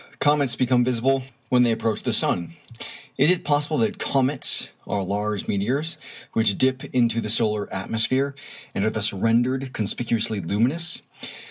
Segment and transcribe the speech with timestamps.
[0.17, 2.53] Comets become visible when they approach the sun.
[3.19, 5.97] Is it possible that comets are large meteors
[6.33, 8.33] which dip into the solar atmosphere,
[8.73, 11.03] and are thus rendered conspicuously luminous?